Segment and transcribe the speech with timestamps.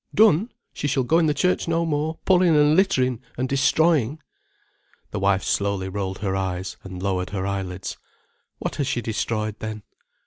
[0.15, 0.51] "Done?
[0.73, 4.19] She shall go in the church no more, pulling and littering and destroying."
[5.11, 7.97] The wife slowly rolled her eyes and lowered her eyelids.
[8.57, 9.83] "What has she destroyed, then?"